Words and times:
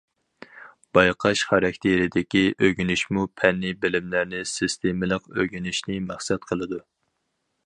بايقاش 0.97 1.43
خاراكتېرىدىكى 1.49 2.43
ئۆگىنىشمۇ 2.69 3.27
پەننىي 3.43 3.77
بىلىملەرنى 3.85 4.43
سىستېمىلىق 4.57 5.33
ئۆگىنىشنى 5.37 6.03
مەقسەت 6.11 6.53
قىلىدۇ. 6.53 6.87